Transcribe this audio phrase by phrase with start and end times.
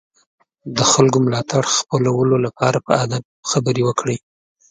[0.75, 4.17] د خلکو ملاتړ خپلولو لپاره په ادب خبرې وکړئ.